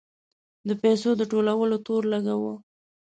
د 0.67 0.69
پیسو 0.81 1.09
د 1.17 1.21
ټولولو 1.31 1.75
تور 1.85 2.03
لګاوه. 2.13 2.53